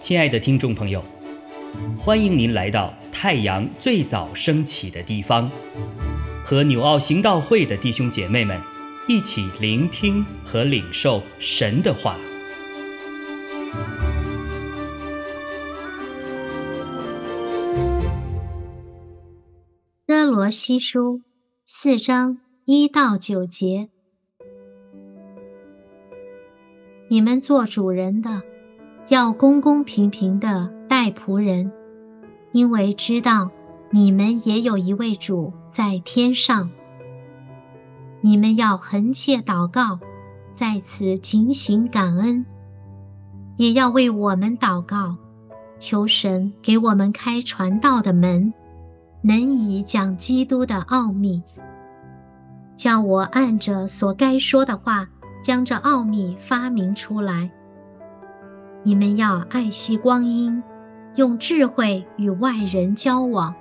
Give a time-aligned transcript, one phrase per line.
[0.00, 1.04] 亲爱的听众朋友，
[1.96, 5.48] 欢迎您来到太阳最早升起的地方，
[6.44, 8.60] 和纽奥行道会的弟兄姐妹们
[9.06, 12.16] 一起聆听和领受神的话。
[20.04, 21.20] 哥罗西书
[21.64, 23.88] 四章一到九节，
[27.12, 28.40] 你们做主人的。
[29.08, 31.72] 要公公平平的待仆人，
[32.52, 33.50] 因为知道
[33.90, 36.70] 你们也有一位主在天上。
[38.20, 39.98] 你们要恒切祷告，
[40.52, 42.46] 在此警醒感恩，
[43.56, 45.16] 也要为我们祷告，
[45.80, 48.54] 求神给我们开传道的门，
[49.22, 51.42] 能以讲基督的奥秘，
[52.76, 55.08] 叫我按着所该说的话，
[55.40, 57.50] 将这奥秘发明出来。
[58.82, 60.62] 你们要爱惜光阴，
[61.16, 63.54] 用智慧与外人交往。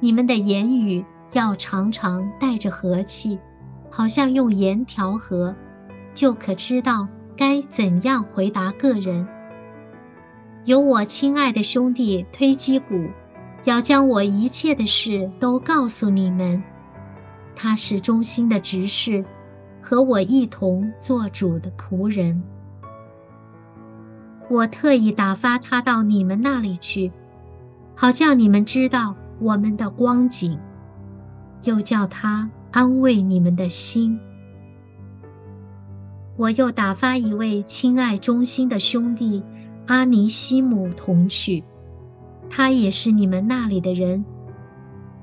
[0.00, 3.38] 你们的言语要常常带着和气，
[3.90, 5.54] 好像用盐调和，
[6.14, 9.26] 就可知道该怎样回答个人。
[10.64, 13.08] 有我亲爱的兄弟推基古，
[13.64, 16.62] 要将我一切的事都告诉你们。
[17.56, 19.24] 他是忠心的执事，
[19.88, 22.42] 和我一同做主的仆人。
[24.50, 27.10] 我特意打发他到你们那里去，
[27.94, 30.58] 好叫你们知道我们的光景，
[31.64, 34.20] 又叫他安慰你们的心。
[36.36, 39.42] 我又打发一位亲爱忠心的兄弟
[39.86, 41.64] 阿尼西姆同去，
[42.50, 44.22] 他也是你们那里的人，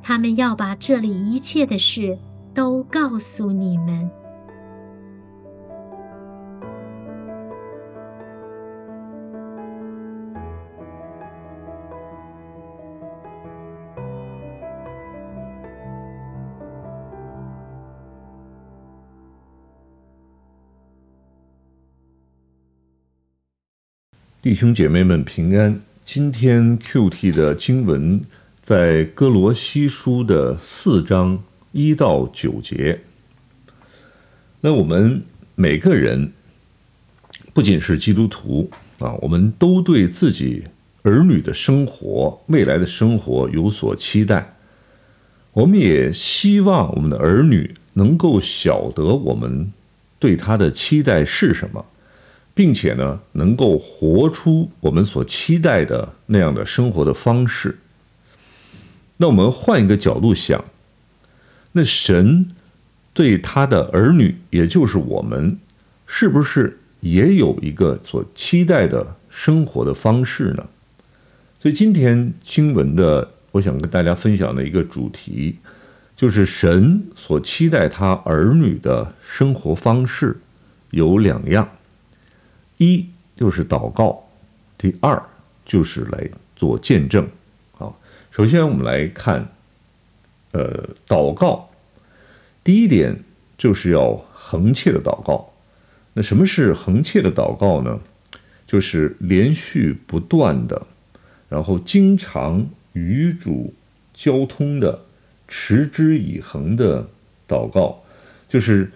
[0.02, 2.18] 他们要把这里一切的事
[2.56, 4.10] 都告诉你们。
[24.46, 25.82] 弟兄姐妹们平安。
[26.06, 28.22] 今天 Q.T 的经文
[28.62, 33.02] 在哥罗西书的四章一到九节。
[34.62, 35.24] 那我们
[35.56, 36.32] 每个人
[37.56, 38.70] 不仅是基督徒
[39.00, 40.66] 啊，我们都对自己
[41.02, 44.58] 儿女的生活、未来的生活有所期待。
[45.54, 49.74] 我们也希望我们的儿女能够晓得我们
[50.20, 51.84] 对他的期待是什么。
[52.56, 57.78] 并且呢，能够活出我们所期待的那样的生活的方式。
[59.18, 60.64] 那我们换一个角度想，
[61.74, 62.48] 那神
[63.14, 65.60] 对他的儿女，也就是我们，
[66.08, 70.66] 是不是也有一个所期待的生活的方式呢？
[71.60, 75.58] 所以今天经文的，我想跟大家分享的一个主题，
[76.16, 80.38] 就是神所期待他儿女的生活方式
[80.92, 81.68] 有两样。
[82.78, 84.28] 一就是祷告，
[84.78, 85.24] 第二
[85.66, 87.30] 就是来做见证。
[87.78, 87.94] 啊，
[88.32, 89.50] 首先我们来看，
[90.52, 91.70] 呃，祷告。
[92.64, 93.24] 第一点
[93.58, 95.54] 就是要恒切的祷告。
[96.14, 98.00] 那什么是恒切的祷告呢？
[98.68, 100.88] 就是连续不断的，
[101.50, 103.74] 然后经常与主
[104.14, 105.02] 交通的、
[105.48, 107.08] 持之以恒的
[107.48, 108.04] 祷告，
[108.50, 108.92] 就是。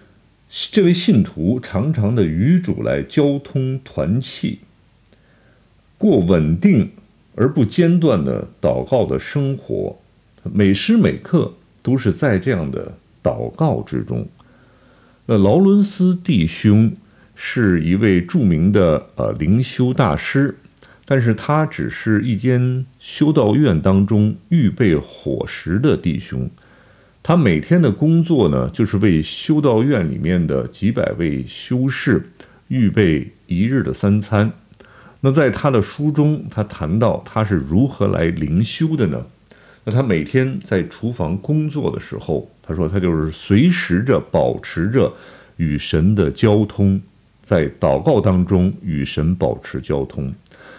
[0.52, 4.58] 这位信徒常常的与主来交通团契，
[5.96, 6.90] 过稳定
[7.36, 10.00] 而不间断的祷告的生活，
[10.42, 14.26] 每时每刻都是在这样的祷告之中。
[15.26, 16.92] 那劳伦斯弟兄
[17.36, 20.58] 是一位著名的呃灵修大师，
[21.04, 26.50] 但是他只是一间修道院当中预备伙食的弟兄。
[27.22, 32.30] 他每天的工作呢，就是为修道院里面的几百位修士
[32.68, 34.52] 预备一日的三餐。
[35.20, 39.26] 那在他的书中，他谈到他是如何来灵修的呢？
[39.84, 45.12] 那他每天在厨房工作的时候，他说他就是随时着保持着
[45.58, 47.02] 与神的交通，
[47.42, 50.32] 在祷告当中与神保持交通。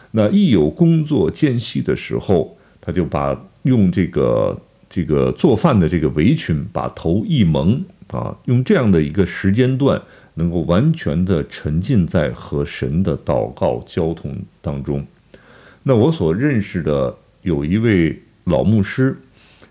[0.10, 4.60] 那一有工作间隙的时候，他就把用这个。
[4.94, 10.02] 这个做饭的这个围裙，把头一蒙啊，用这样的一个时间段，
[10.34, 15.08] 能够完全的沉浸在和神的祷告交通当中。
[15.84, 19.18] 那我所认识的有一位老牧师，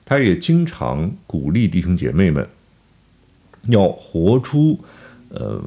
[0.07, 2.49] 他也经常鼓励弟兄姐妹们，
[3.67, 4.81] 要活出
[5.29, 5.63] 呃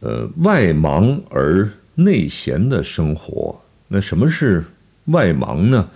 [0.00, 3.62] 呃，外忙而内闲的生活。
[3.86, 4.64] 那什么是
[5.04, 5.88] 外忙呢？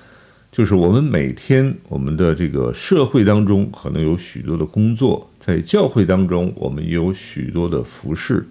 [0.58, 8.44] 就是我们每天我们的这个社会当中可能有许多的工作，在教会当中我们也有许多的服饰，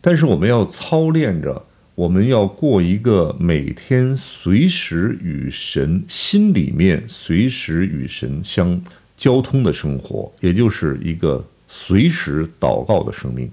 [0.00, 1.62] 但是我们要操练着，
[1.94, 8.80] 我们要过一个每天随时与神心里面随时与神相
[9.18, 13.50] 交通的生活，也就是一个随时祷告的生命。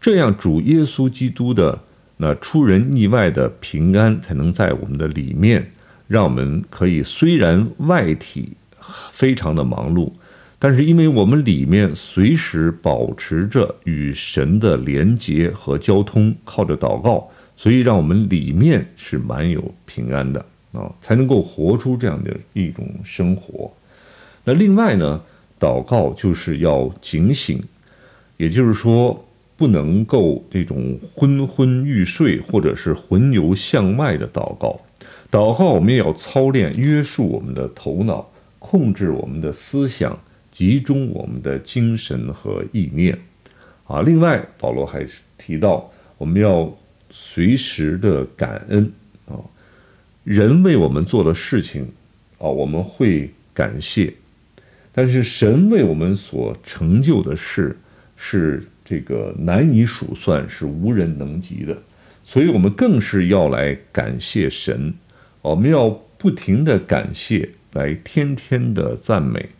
[0.00, 1.78] 这样，主耶稣基督的
[2.16, 5.70] 那出人意外的平安才能在我们的里面。
[6.08, 8.56] 让我们可以虽然外体
[9.12, 10.12] 非常的忙碌，
[10.58, 23.72] 但是因为我们里面随时保持着与神的连接和交通，靠着祷告，所以让我们里面是蛮有平安的啊，才能够活出这样的一种生活。
[24.44, 25.20] 那另外呢，
[25.58, 27.60] 祷告就是要警醒，
[28.36, 29.26] 也就是说
[29.56, 34.80] 不能够那种昏昏欲睡或者是魂游向外的祷告。
[35.30, 40.18] 祷告，我们也要操练约束我们的头脑，控制我们的思想，
[40.52, 43.18] 集中我们的精神和意念。
[43.84, 45.06] 啊，另外，保罗还
[45.36, 46.72] 提到，我们要
[47.10, 48.92] 随时的感恩
[49.28, 49.38] 啊，
[50.24, 51.88] 人为我们做的事情
[52.38, 54.14] 啊，我们会感谢，
[54.92, 57.76] 但是神为我们所成就的事
[58.16, 61.76] 是这个难以数算，是无人能及的，
[62.24, 64.94] 所以我们更是要来感谢神。
[65.46, 65.88] 我们要
[66.18, 69.50] 不停的感谢，来天天的赞美。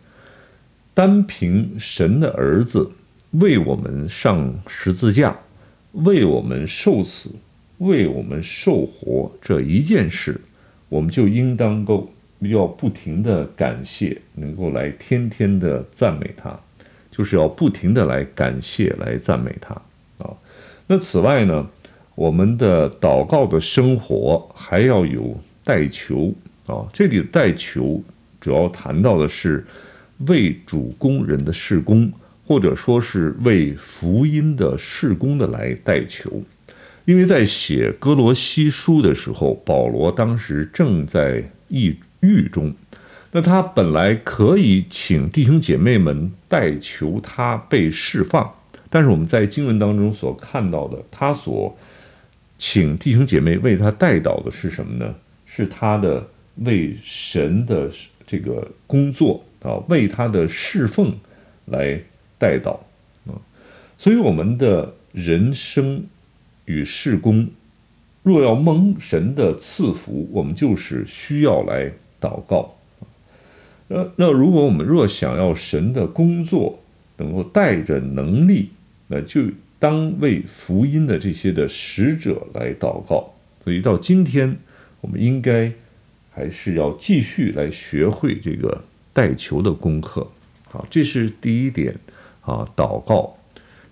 [0.93, 2.91] 单凭神的儿子
[3.31, 5.37] 为我们上十字架，
[5.93, 7.29] 为我们受死，
[7.77, 10.41] 为我们受活这一件事，
[10.89, 16.59] 我们就应当够要不停的感谢，能够来天天的赞美他，
[17.09, 19.73] 就是要不停的来感谢，来赞美他
[20.17, 20.35] 啊。
[20.87, 21.69] 那此外呢，
[22.15, 25.39] 我们的祷告的生活还要有。
[25.67, 26.33] 代求
[26.65, 28.01] 啊，这里的代求
[28.39, 29.65] 主要谈到的是
[30.19, 32.09] 为主工人的事工，
[32.45, 36.41] 或者说是为福音的事工的来代求。
[37.03, 42.73] 因为在写哥罗西书的时候，保罗当时正在抑郁中，
[43.33, 48.53] 那他本来可以请弟兄姐妹们代求他被释放，
[48.89, 51.77] 但是我们在经文当中所看到的，他所
[52.57, 55.13] 请弟兄姐妹为他代祷的是什么呢？
[55.49, 56.27] 是他的
[56.57, 57.89] 为神的
[58.27, 61.15] 这个工作啊，为他的侍奉
[61.65, 62.01] 来
[62.37, 62.79] 代祷
[63.25, 63.39] 啊，
[63.97, 66.03] 所以我们的人生
[66.65, 67.47] 与事工，
[68.21, 71.91] 若要蒙神的赐福，我们就是需要来
[72.21, 72.75] 祷告
[73.87, 76.79] 那那如果我们若想要神的工作
[77.17, 78.69] 能够带着能力，
[79.07, 79.43] 那就
[79.79, 83.33] 当为福音的这些的使者来祷告。
[83.63, 84.57] 所以到今天。
[85.01, 85.71] 我们应该
[86.31, 88.83] 还是要继续来学会这个
[89.13, 90.27] 带球的功课，
[90.69, 91.95] 好，这是第一点
[92.41, 93.37] 啊，祷告。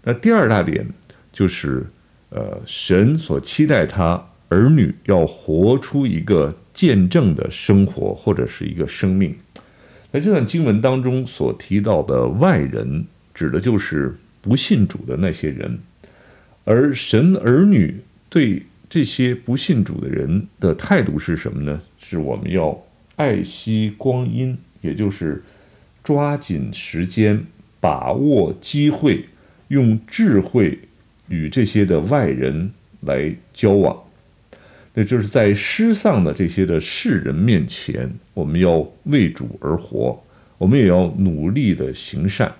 [0.03, 0.87] 那第二大点
[1.31, 1.85] 就是，
[2.29, 9.35] 呃，神所期待他儿女要活出一个见证的生活或者是一个生命。
[10.11, 15.79] 那这段经文当中所提到的外人，指的就是不信主的那些人，
[16.63, 18.63] 而神儿女对。
[18.87, 21.81] 这些不信主的人的态度是什么呢？
[21.97, 22.83] 是我们要
[23.15, 25.43] 爱惜光阴，也就是
[26.03, 27.45] 抓紧时间，
[27.79, 29.25] 把握机会，
[29.69, 30.77] 用智慧
[31.27, 34.03] 与这些的外人来交往。
[34.93, 40.23] 那就是在失丧的这些的世人面前，我们要为主而活，
[40.59, 42.53] 我们也要努力的行善，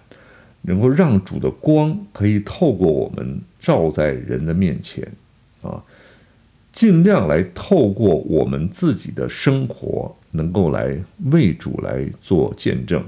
[0.63, 5.08] 能够让主的光可以透过我们照在人的面前，
[5.62, 5.84] 啊。
[6.75, 10.94] 尽量来透过我们自己的生活，能够来
[11.32, 13.01] 为主来做见证。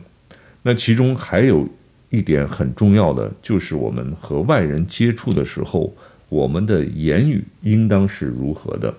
[0.64, 1.68] 那其中还有
[2.10, 5.94] 一点很重要的，就是我们和外人接触的时候，
[6.30, 8.94] 我们的言语应当是如何的。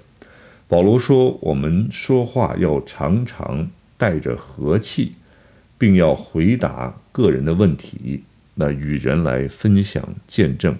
[0.69, 5.15] 保罗说，我们说话要常常带着和气，
[5.79, 8.23] 并要回答个人的问题，
[8.55, 10.77] 那与人来分享见证。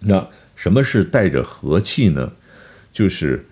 [0.00, 0.26] 那
[0.56, 2.32] 什么是带着和气呢？
[2.92, 3.44] 就是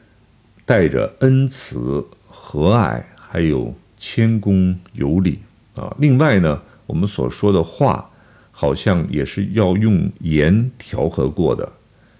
[0.65, 5.39] 带着恩慈、和蔼，还有谦恭有礼
[5.75, 5.97] 啊。
[5.99, 8.11] 另外呢，我们所说的话，
[8.53, 11.73] 好像也是要用盐调和过的，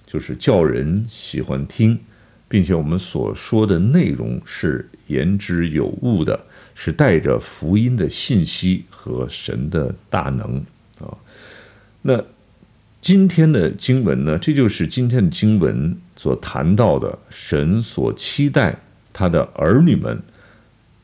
[0.07, 1.99] 就是叫人喜欢听，
[2.49, 10.65] 并且我们所说的内容是言之有物的，是带着福音的信息和神的大能
[10.99, 11.19] 啊。
[12.03, 12.25] 那
[13.03, 18.77] 今天的经文呢，这就是今天的经文所谈到的神所期待
[19.11, 20.21] 他的儿女们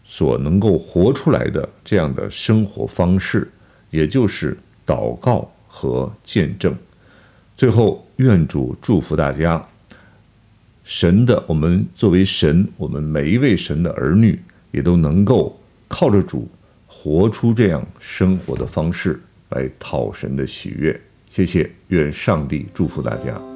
[0.05, 3.51] 所能够活出来的这样的生活方式，
[3.89, 4.55] 也就是
[4.87, 6.77] 祷告和见证。
[7.57, 9.67] 最后，愿主祝福大家。
[10.85, 14.39] 神的，我们作为神，我们每一位神的儿女，
[14.71, 15.59] 也都能够
[15.89, 16.47] 靠着主，
[16.87, 19.19] 活出这样生活的方式
[19.49, 21.01] 来讨神的喜悦。
[21.31, 23.56] 谢谢，愿上帝祝福大家。